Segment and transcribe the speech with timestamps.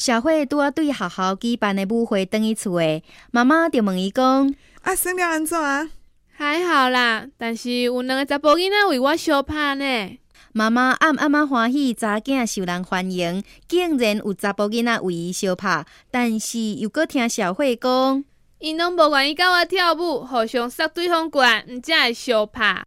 [0.00, 4.50] 小慧拄啊对学校举办的舞会等去厝诶，妈妈就问伊讲：
[4.80, 5.90] 啊，生了安怎啊？
[6.32, 10.18] 还好啦，但是有两个查甫囡仔为我相拍呢。
[10.52, 18.24] 妈妈暗暗啊欢喜，查囝受人欢迎，竟然有查甫囡仔为伊相拍，但是又搁听小慧讲，
[18.58, 22.82] 因拢无愿意甲我跳舞，互相杀对方怪，毋才会相拍。